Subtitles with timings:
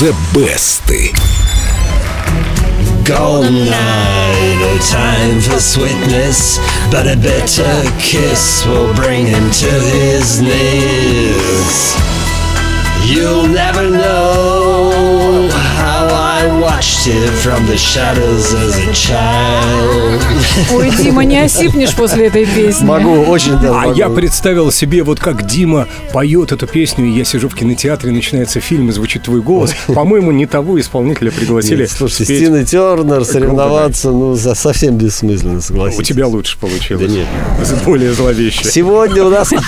[0.00, 0.88] The Best.
[3.04, 6.58] Golden night, no time for sweetness,
[6.90, 11.94] but a bitter kiss will bring him to his knees.
[13.12, 15.19] You'll never know
[16.70, 20.22] watched it from the shadows as a child.
[20.72, 22.84] Ой, Дима, не осипнешь после этой песни.
[22.84, 23.94] Могу, очень даже А могу.
[23.94, 28.60] я представил себе, вот как Дима поет эту песню, и я сижу в кинотеатре, начинается
[28.60, 29.74] фильм, и звучит твой голос.
[29.88, 31.82] По-моему, не того исполнителя пригласили.
[31.82, 32.38] Нет, Слушайте, спеть.
[32.38, 36.00] Стина Тернер соревноваться, ну, совсем бессмысленно, согласитесь.
[36.00, 37.06] У тебя лучше получилось.
[37.06, 37.26] Да нет.
[37.84, 38.64] Более зловеще.
[38.64, 39.50] Сегодня у нас...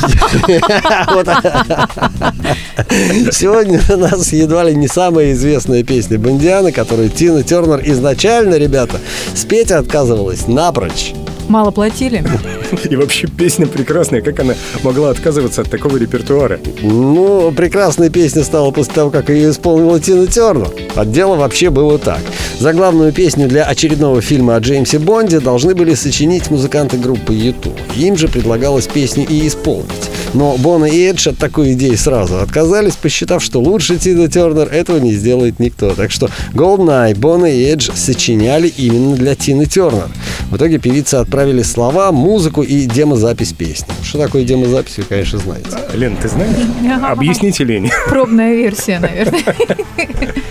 [3.33, 8.99] Сегодня у нас едва ли не самая известная песня Бондиана, которую Тина Тернер изначально, ребята,
[9.35, 11.15] спеть отказывалась напрочь.
[11.52, 12.24] Мало платили?
[12.88, 14.23] И вообще песня прекрасная.
[14.23, 16.59] Как она могла отказываться от такого репертуара?
[16.81, 20.70] Ну, прекрасная песня стала после того, как ее исполнила Тина Тернер.
[20.97, 22.20] А дело вообще было так.
[22.59, 27.78] Заглавную песню для очередного фильма о Джеймсе Бонде должны были сочинить музыканты группы YouTube.
[27.97, 30.09] Им же предлагалось песню и исполнить.
[30.33, 34.98] Но Бона и Эдж от такой идеи сразу отказались, посчитав, что лучше Тина Тернер этого
[34.98, 35.94] не сделает никто.
[35.94, 40.09] Так что GoldenEye, Бона и Эдж сочиняли именно для Тины Тернер.
[40.50, 43.93] В итоге певицы отправили слова, музыку и демозапись песни.
[44.05, 45.71] Что такое демозапись, вы, конечно, знаете.
[45.93, 46.55] Лен, ты знаешь?
[47.03, 47.91] Объясните Лене.
[48.09, 49.43] Пробная версия, наверное.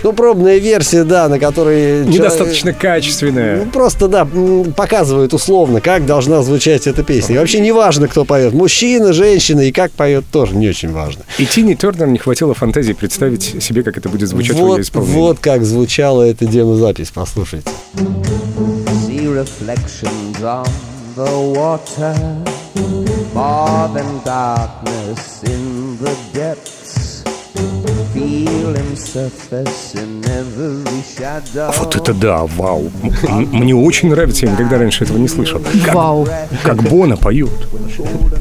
[0.02, 2.04] Ну, пробная версия, да, на которой...
[2.04, 3.64] Недостаточно Ну, качественная.
[3.66, 7.36] просто, да, м, показывает условно, как должна звучать эта песня.
[7.36, 8.52] И вообще не важно, кто поет.
[8.52, 11.22] Мужчина, женщина и как поет тоже не очень важно.
[11.38, 14.82] И Тине Тернер не хватило фантазии представить себе, как это будет звучать в Вот, ее
[14.82, 15.14] исполнении.
[15.16, 17.70] вот как звучала эта демозапись, послушайте.
[19.32, 20.66] Reflections on
[21.14, 22.14] the water,
[23.32, 26.81] more than darkness in the depths.
[31.78, 32.90] Вот это да, вау.
[33.52, 35.60] Мне очень нравится, я никогда раньше этого не слышал.
[35.84, 36.28] Как, Вау.
[36.62, 37.68] как Бона поют.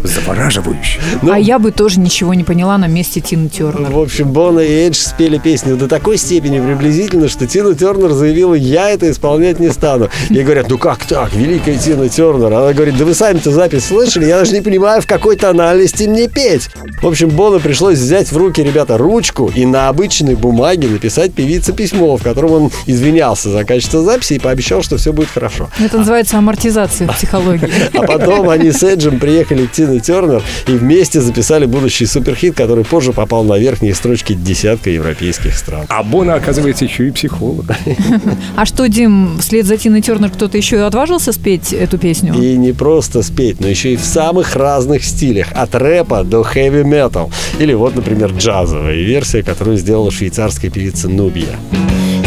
[0.04, 1.00] Завораживающе.
[1.22, 3.92] Ну, А я бы тоже ничего не поняла на месте Тины Тернер.
[3.92, 8.54] В общем, Бона и Эдж спели песню до такой степени приблизительно, что Тина Тернер заявила,
[8.54, 10.10] я это исполнять не стану.
[10.30, 12.52] Ей говорят, ну как так, великая Тина Тернер?
[12.54, 16.28] Она говорит, да вы сами-то запись слышали, я даже не понимаю, в какой тональности мне
[16.28, 16.70] петь.
[17.02, 21.74] В общем, Бона пришлось взять в руки, ребята, ручку и на обычной бумаге написать певице
[21.74, 25.70] письмо, в котором он извинялся за качество записи и пообещал, что все будет хорошо.
[25.80, 27.70] Это называется амортизация в психологии.
[27.94, 32.84] А потом они с Эджем приехали к Тине Тернер и вместе записали будущий суперхит, который
[32.84, 35.86] позже попал на верхние строчки десятка европейских стран.
[35.90, 37.66] А Бона, оказывается, еще и психолог.
[38.56, 42.34] А что, Дим, вслед за Тиной Тернер кто-то еще и отважился спеть эту песню?
[42.34, 45.48] И не просто спеть, но еще и в самых разных стилях.
[45.54, 47.32] От рэпа до хэви метал.
[47.60, 51.59] Или вот, например, джазовая версия, которую сделала швейцарская певица Нубия.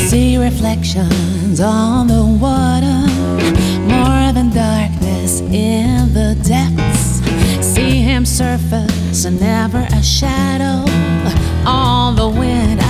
[0.10, 3.06] See reflections on the water,
[3.88, 7.22] more than darkness in the depths.
[7.62, 10.84] See him surface and never a shadow.
[11.66, 12.82] On the wind,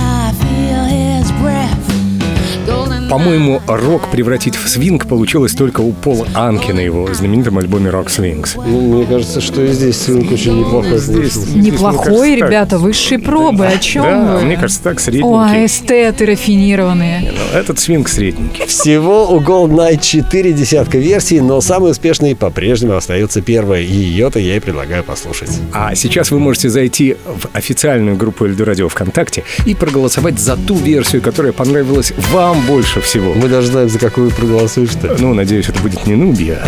[3.09, 8.09] По-моему, рок превратить в свинг получилось только у Пола Анки на его знаменитом альбоме «Рок
[8.09, 8.55] Свингс».
[8.55, 12.49] Ну, мне кажется, что и здесь свинг очень неплохой Здесь- здесь, Неплохой, кажется, так.
[12.49, 13.67] ребята, высшие пробы.
[13.67, 14.45] О чем Да, вы?
[14.45, 15.65] мне кажется, так О, средненький.
[15.65, 17.31] эстеты рафинированные.
[17.53, 18.65] Но Этот свинг средненький.
[18.65, 24.39] Всего у Golden Night 4 десятка версий, но самой успешной по-прежнему остается первая, и ее-то
[24.39, 25.51] я и предлагаю послушать.
[25.73, 30.75] А сейчас вы можете зайти в официальную группу Эльду Радио ВКонтакте и проголосовать за ту
[30.75, 33.33] версию, которая понравилась вам больше всего.
[33.33, 35.15] Мы даже знаем, за какую проголосуешь-то.
[35.19, 36.61] Ну, надеюсь, это будет не Нубия.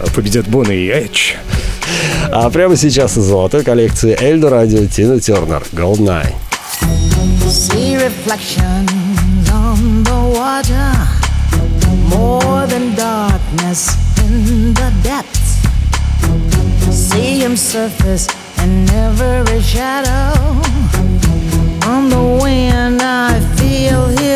[0.00, 1.34] а Победят Бона и Эдж.
[2.30, 6.34] А прямо сейчас из золотой коллекции Эльдо Радио Тина Тернер Golden Eye.
[7.48, 10.92] See reflections on the water,
[12.08, 13.88] more than darkness
[14.18, 15.56] in the depths.
[16.90, 18.28] See him surface
[18.62, 20.34] in every shadow.
[21.86, 24.27] On the wind, I feel his.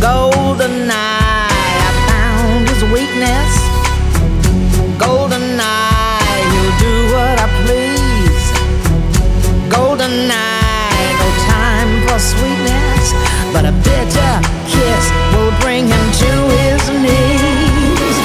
[0.00, 3.52] Golden I found his weakness.
[6.52, 8.46] He'll do what I please.
[11.18, 13.12] No time for sweetness,
[13.52, 14.34] but a bitter
[14.70, 15.04] kiss
[15.34, 18.16] will bring him to his knees.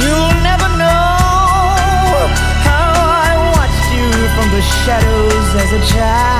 [0.00, 2.28] You'll never know
[2.66, 2.92] how
[3.26, 6.35] I watched you from the shadows as a child.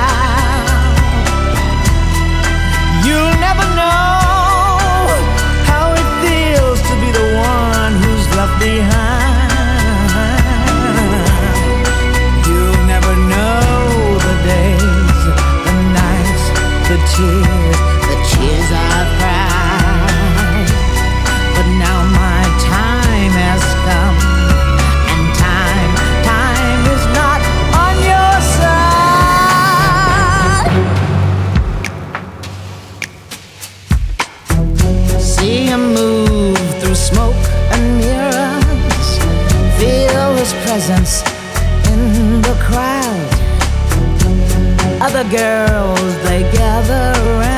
[37.09, 37.35] smoke
[37.73, 39.09] and mirrors.
[39.79, 41.23] Feel his presence
[41.91, 43.31] in the crowd.
[45.01, 47.56] Other girls, they gather around.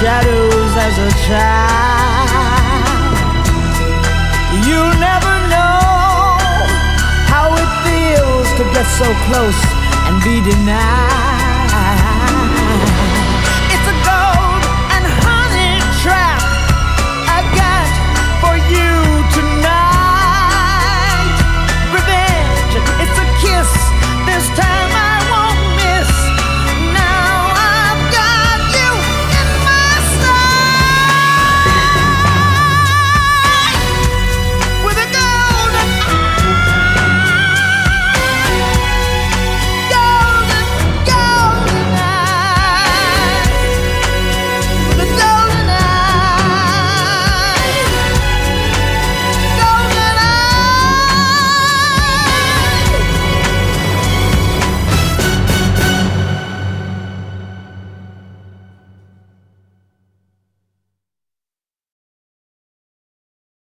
[0.00, 1.66] Shadows as a child.
[4.66, 6.38] You'll never know
[7.26, 9.60] how it feels to get so close
[10.06, 11.47] and be denied.